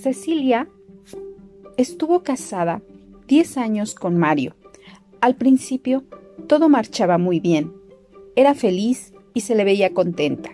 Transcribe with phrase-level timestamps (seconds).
[0.00, 0.66] Cecilia
[1.76, 2.80] estuvo casada
[3.28, 4.56] 10 años con Mario.
[5.20, 6.04] Al principio
[6.46, 7.74] todo marchaba muy bien.
[8.34, 10.52] Era feliz y se le veía contenta.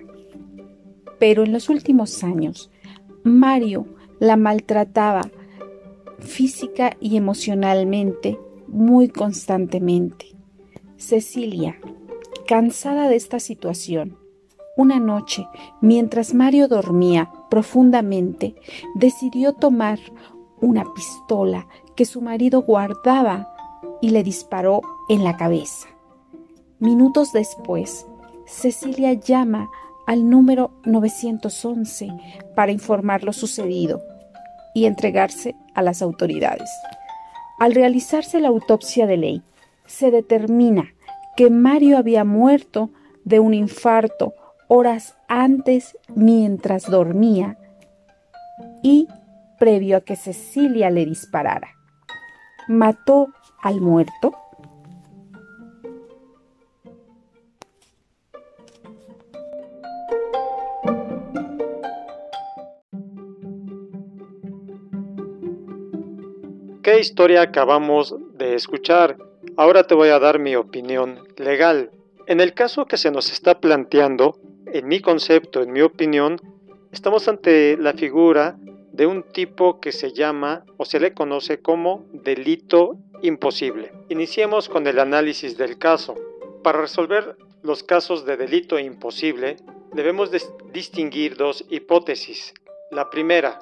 [1.21, 2.73] Pero en los últimos años,
[3.23, 3.87] Mario
[4.19, 5.31] la maltrataba
[6.19, 10.27] física y emocionalmente muy constantemente.
[10.97, 11.79] Cecilia,
[12.49, 14.19] cansada de esta situación,
[14.77, 15.49] una noche,
[15.81, 18.55] mientras Mario dormía profundamente,
[18.95, 19.99] decidió tomar
[20.61, 23.53] una pistola que su marido guardaba
[24.01, 25.89] y le disparó en la cabeza.
[26.79, 28.07] Minutos después,
[28.45, 29.71] Cecilia llama
[30.07, 32.11] al número 911
[32.55, 34.03] para informar lo sucedido
[34.75, 36.71] y entregarse a las autoridades.
[37.59, 39.43] Al realizarse la autopsia de ley,
[39.87, 40.93] se determina
[41.37, 42.91] que Mario había muerto
[43.25, 44.35] de un infarto
[44.69, 47.59] horas antes mientras dormía
[48.83, 49.09] y
[49.59, 51.69] previo a que Cecilia le disparara.
[52.69, 53.29] ¿Mató
[53.63, 54.33] al muerto?
[66.83, 69.17] ¿Qué historia acabamos de escuchar?
[69.57, 71.91] Ahora te voy a dar mi opinión legal.
[72.29, 74.39] En el caso que se nos está planteando,
[74.77, 76.41] en mi concepto, en mi opinión,
[76.93, 78.59] estamos ante la figura
[78.93, 83.93] de un tipo que se llama o se le conoce como delito imposible.
[84.09, 86.15] Iniciemos con el análisis del caso.
[86.63, 89.57] Para resolver los casos de delito imposible,
[89.93, 90.31] debemos
[90.73, 92.53] distinguir dos hipótesis.
[92.91, 93.59] La primera,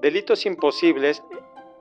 [0.00, 1.22] delitos imposibles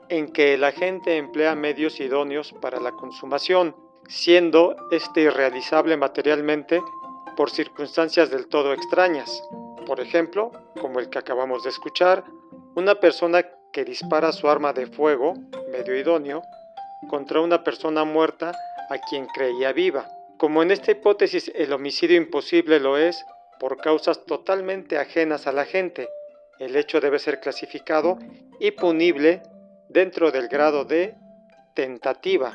[0.09, 3.75] en que la gente emplea medios idóneos para la consumación,
[4.07, 6.81] siendo este irrealizable materialmente
[7.41, 9.41] por circunstancias del todo extrañas.
[9.87, 12.23] Por ejemplo, como el que acabamos de escuchar,
[12.75, 15.33] una persona que dispara su arma de fuego,
[15.71, 16.43] medio idóneo,
[17.09, 18.51] contra una persona muerta
[18.91, 20.07] a quien creía viva.
[20.37, 23.25] Como en esta hipótesis el homicidio imposible lo es
[23.59, 26.09] por causas totalmente ajenas a la gente,
[26.59, 28.19] el hecho debe ser clasificado
[28.59, 29.41] y punible
[29.89, 31.15] dentro del grado de
[31.73, 32.53] tentativa.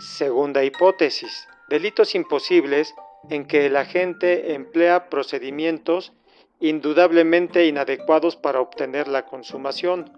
[0.00, 2.94] Segunda hipótesis, delitos imposibles
[3.30, 6.12] en que el agente emplea procedimientos
[6.60, 10.12] indudablemente inadecuados para obtener la consumación.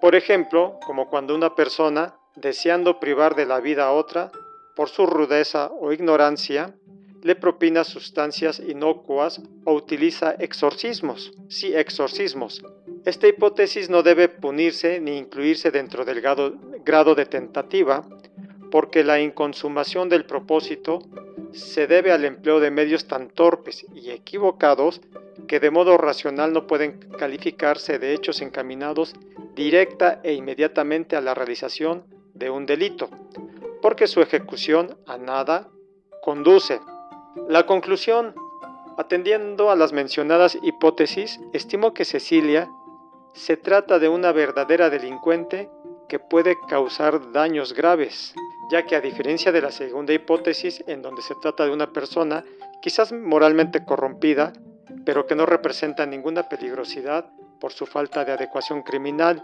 [0.00, 4.30] Por ejemplo, como cuando una persona, deseando privar de la vida a otra,
[4.74, 6.74] por su rudeza o ignorancia,
[7.22, 11.32] le propina sustancias inocuas o utiliza exorcismos.
[11.48, 12.62] Sí, exorcismos.
[13.04, 18.06] Esta hipótesis no debe punirse ni incluirse dentro del grado, de tentativa,
[18.70, 21.00] porque la inconsumación del propósito
[21.56, 25.00] se debe al empleo de medios tan torpes y equivocados
[25.48, 29.14] que de modo racional no pueden calificarse de hechos encaminados
[29.54, 33.08] directa e inmediatamente a la realización de un delito,
[33.80, 35.68] porque su ejecución a nada
[36.22, 36.80] conduce.
[37.48, 38.34] La conclusión,
[38.98, 42.68] atendiendo a las mencionadas hipótesis, estimo que Cecilia
[43.34, 45.70] se trata de una verdadera delincuente
[46.08, 48.34] que puede causar daños graves
[48.70, 52.44] ya que a diferencia de la segunda hipótesis, en donde se trata de una persona
[52.82, 54.52] quizás moralmente corrompida,
[55.04, 59.42] pero que no representa ninguna peligrosidad por su falta de adecuación criminal,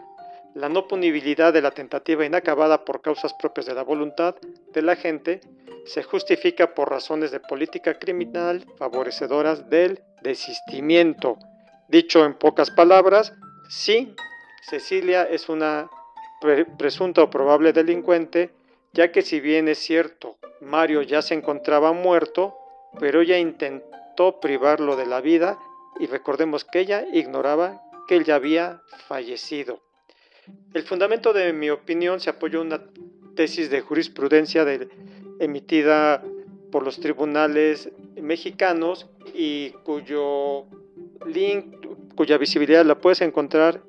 [0.54, 4.34] la no punibilidad de la tentativa inacabada por causas propias de la voluntad
[4.72, 5.40] de la gente
[5.86, 11.38] se justifica por razones de política criminal favorecedoras del desistimiento.
[11.88, 13.32] Dicho en pocas palabras,
[13.68, 14.14] sí,
[14.68, 15.88] Cecilia es una
[16.78, 18.50] presunta o probable delincuente
[18.92, 22.56] ya que si bien es cierto, Mario ya se encontraba muerto,
[23.00, 25.58] pero ella intentó privarlo de la vida
[25.98, 29.80] y recordemos que ella ignoraba que él ya había fallecido.
[30.74, 32.82] El fundamento de mi opinión se apoyó en una
[33.34, 34.66] tesis de jurisprudencia
[35.38, 36.22] emitida
[36.70, 40.66] por los tribunales mexicanos y cuyo
[41.26, 43.82] link, cuya visibilidad la puedes encontrar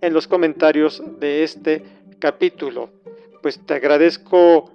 [0.00, 1.84] en los comentarios de este
[2.18, 2.99] capítulo
[3.42, 4.70] pues te agradezco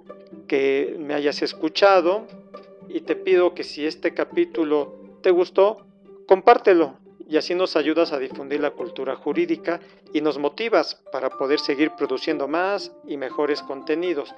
[0.48, 2.26] que me hayas escuchado
[2.88, 5.86] y te pido que si este capítulo te gustó,
[6.26, 6.98] compártelo
[7.28, 9.80] y así nos ayudas a difundir la cultura jurídica
[10.12, 14.32] y nos motivas para poder seguir produciendo más y mejores contenidos.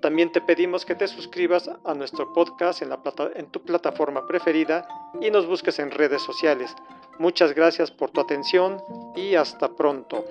[0.00, 4.88] También te pedimos que te suscribas a nuestro podcast en, tu plataforma preferida
[5.20, 6.74] y nos busques en redes sociales.
[7.18, 8.82] Muchas gracias por tu atención
[9.14, 10.24] y hasta pronto.